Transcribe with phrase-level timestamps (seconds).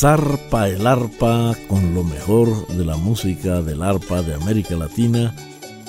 [0.00, 5.34] Zarpa el arpa con lo mejor de la música del arpa de América Latina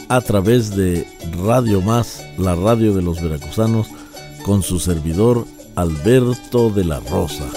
[0.09, 1.07] a través de
[1.41, 3.87] Radio Más, la radio de los veracruzanos,
[4.43, 5.45] con su servidor
[5.75, 7.49] Alberto de la Rosa.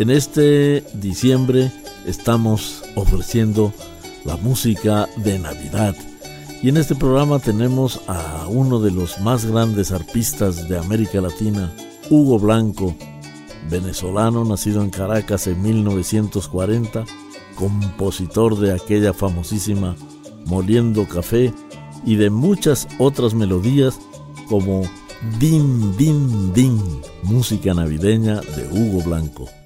[0.00, 1.70] En este diciembre
[2.08, 3.72] estamos ofreciendo
[4.24, 5.94] la música de Navidad
[6.62, 11.72] y en este programa tenemos a uno de los más grandes arpistas de América Latina,
[12.10, 12.94] Hugo Blanco,
[13.70, 17.04] venezolano nacido en Caracas en 1940,
[17.54, 19.94] compositor de aquella famosísima
[20.46, 21.52] Moliendo Café
[22.04, 23.98] y de muchas otras melodías
[24.48, 24.82] como
[25.38, 26.80] Din Din Din,
[27.22, 29.57] música navideña de Hugo Blanco.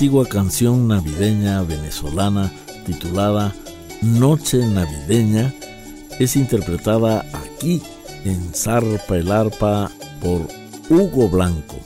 [0.00, 2.50] Antigua canción navideña venezolana
[2.86, 3.52] titulada
[4.00, 5.52] Noche Navideña
[6.18, 7.82] es interpretada aquí
[8.24, 9.90] en Zarpa el Arpa
[10.22, 10.48] por
[10.88, 11.79] Hugo Blanco.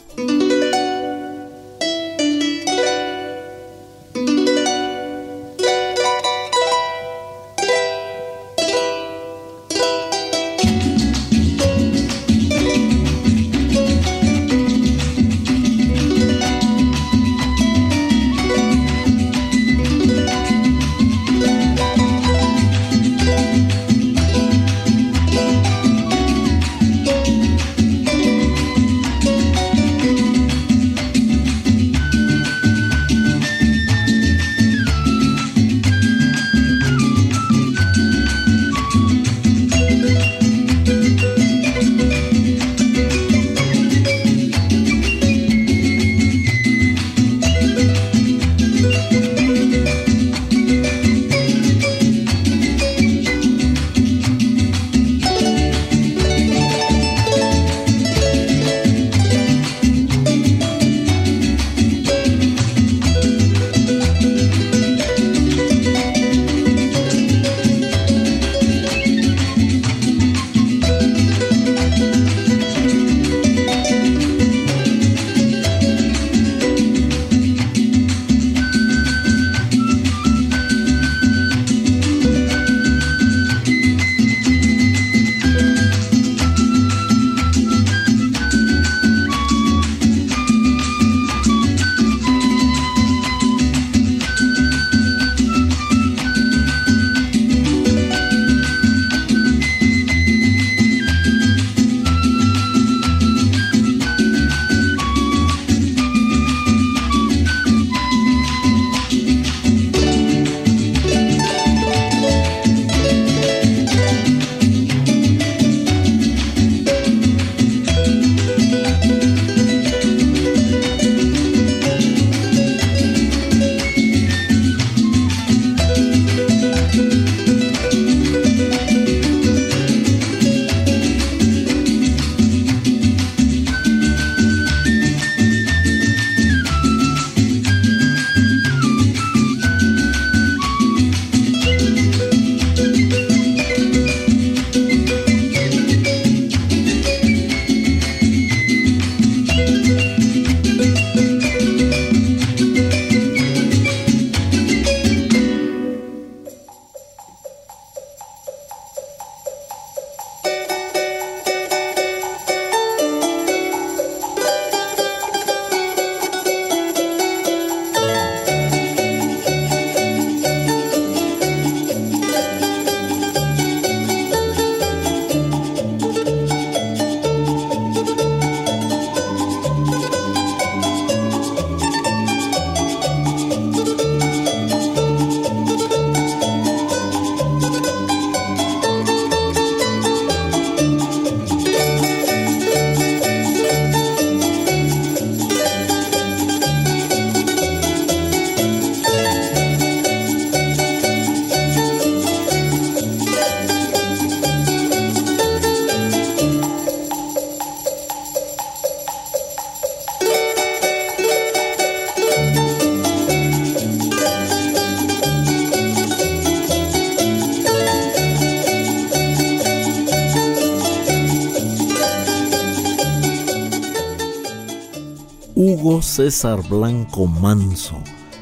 [226.15, 227.97] César Blanco Manso,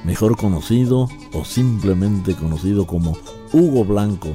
[0.04, 3.16] mejor conocido o simplemente conocido como
[3.50, 4.28] Hugo Blanco,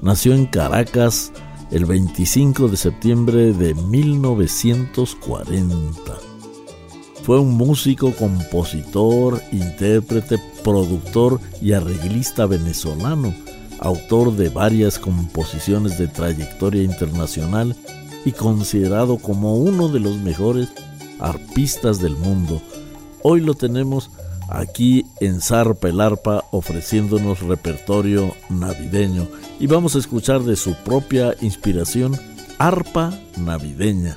[0.00, 1.30] nació en Caracas
[1.70, 6.16] el 25 de septiembre de 1940.
[7.24, 13.34] Fue un músico, compositor, intérprete, productor y arreglista venezolano,
[13.80, 17.76] autor de varias composiciones de trayectoria internacional
[18.24, 20.70] y considerado como uno de los mejores
[21.20, 22.62] arpistas del mundo,
[23.30, 24.10] Hoy lo tenemos
[24.48, 29.28] aquí en Zarpa el Arpa ofreciéndonos repertorio navideño
[29.60, 32.18] y vamos a escuchar de su propia inspiración
[32.56, 34.16] Arpa Navideña.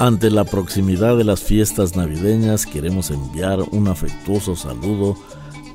[0.00, 5.14] Ante la proximidad de las fiestas navideñas queremos enviar un afectuoso saludo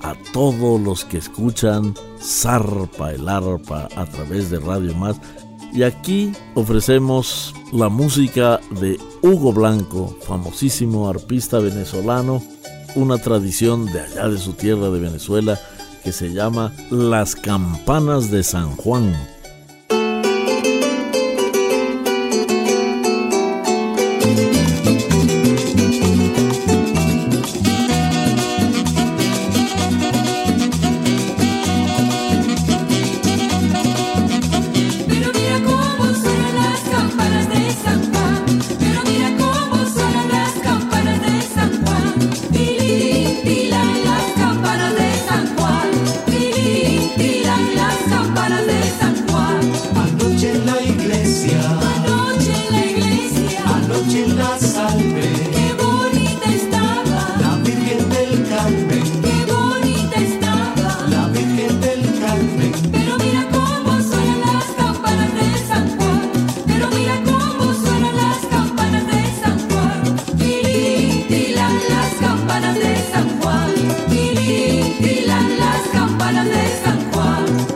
[0.02, 5.18] a todos los que escuchan Zarpa el Arpa a través de Radio Más.
[5.72, 12.42] Y aquí ofrecemos la música de Hugo Blanco, famosísimo arpista venezolano,
[12.96, 15.60] una tradición de allá de su tierra de Venezuela
[16.04, 19.16] que se llama Las Campanas de San Juan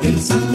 [0.09, 0.48] En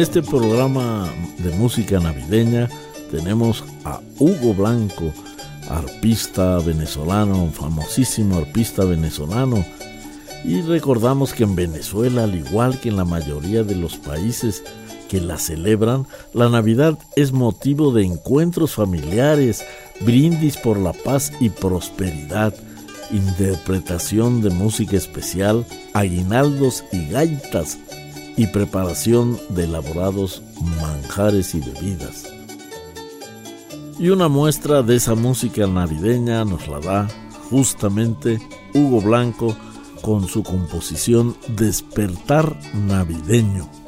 [0.00, 2.70] este programa de música navideña
[3.10, 5.12] tenemos a Hugo Blanco,
[5.68, 9.62] arpista venezolano, famosísimo arpista venezolano.
[10.42, 14.64] Y recordamos que en Venezuela, al igual que en la mayoría de los países
[15.10, 19.66] que la celebran, la Navidad es motivo de encuentros familiares,
[20.00, 22.54] brindis por la paz y prosperidad,
[23.10, 27.76] interpretación de música especial, aguinaldos y gaitas
[28.40, 30.42] y preparación de elaborados
[30.80, 32.32] manjares y bebidas.
[33.98, 37.08] Y una muestra de esa música navideña nos la da
[37.50, 38.40] justamente
[38.72, 39.54] Hugo Blanco
[40.00, 43.79] con su composición Despertar Navideño.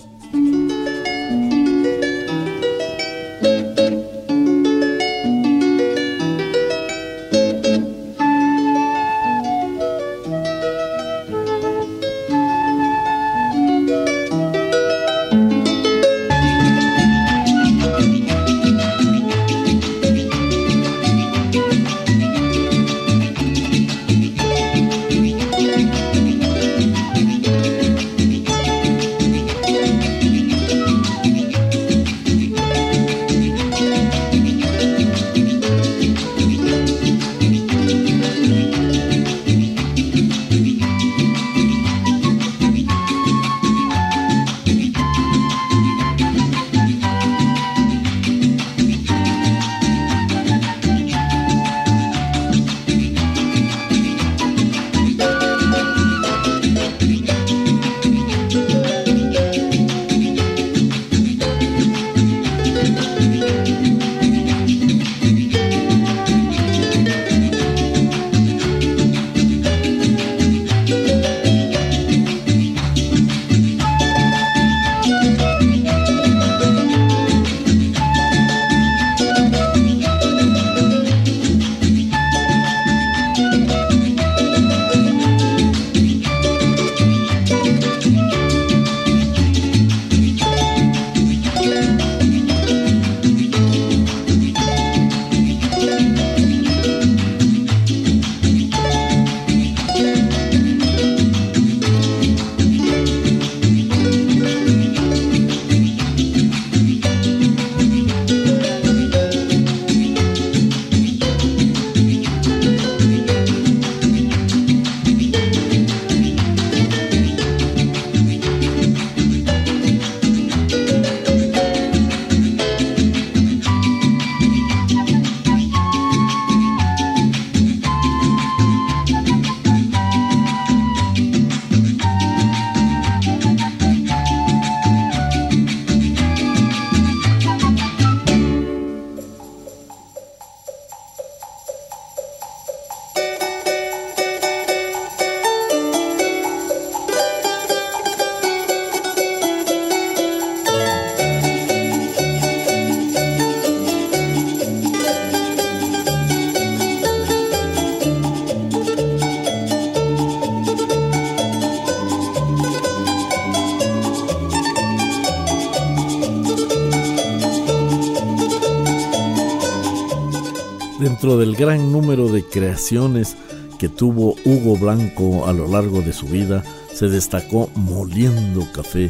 [171.22, 173.36] Dentro del gran número de creaciones
[173.78, 179.08] que tuvo Hugo Blanco a lo largo de su vida, se destacó Moliendo Café.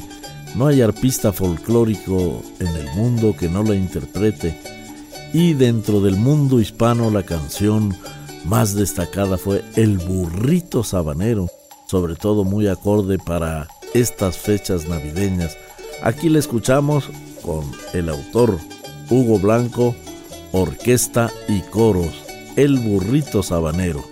[0.54, 4.54] No hay arpista folclórico en el mundo que no la interprete.
[5.32, 7.96] Y dentro del mundo hispano la canción
[8.44, 11.48] más destacada fue El burrito sabanero,
[11.86, 15.56] sobre todo muy acorde para estas fechas navideñas.
[16.02, 17.08] Aquí la escuchamos
[17.40, 18.58] con el autor
[19.08, 19.94] Hugo Blanco,
[20.52, 22.12] orquesta y coros,
[22.56, 24.11] El burrito sabanero.